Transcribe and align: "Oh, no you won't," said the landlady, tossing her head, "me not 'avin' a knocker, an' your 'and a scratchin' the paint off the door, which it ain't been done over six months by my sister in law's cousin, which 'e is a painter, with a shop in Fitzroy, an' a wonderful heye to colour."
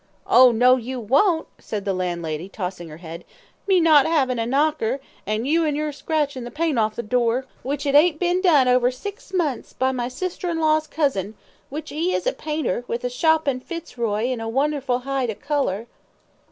"Oh, 0.25 0.51
no 0.51 0.77
you 0.77 0.99
won't," 0.99 1.45
said 1.59 1.85
the 1.85 1.93
landlady, 1.93 2.49
tossing 2.49 2.89
her 2.89 2.97
head, 2.97 3.23
"me 3.67 3.79
not 3.79 4.07
'avin' 4.07 4.39
a 4.39 4.47
knocker, 4.47 4.99
an' 5.27 5.45
your 5.45 5.67
'and 5.67 5.79
a 5.79 5.93
scratchin' 5.93 6.43
the 6.43 6.49
paint 6.49 6.79
off 6.79 6.95
the 6.95 7.03
door, 7.03 7.45
which 7.61 7.85
it 7.85 7.93
ain't 7.93 8.17
been 8.17 8.41
done 8.41 8.67
over 8.67 8.89
six 8.89 9.31
months 9.31 9.73
by 9.73 9.91
my 9.91 10.07
sister 10.07 10.49
in 10.49 10.59
law's 10.59 10.87
cousin, 10.87 11.35
which 11.69 11.91
'e 11.91 12.15
is 12.15 12.25
a 12.25 12.33
painter, 12.33 12.83
with 12.87 13.03
a 13.03 13.11
shop 13.11 13.47
in 13.47 13.59
Fitzroy, 13.59 14.25
an' 14.31 14.39
a 14.39 14.49
wonderful 14.49 14.97
heye 15.01 15.27
to 15.27 15.35
colour." 15.35 15.85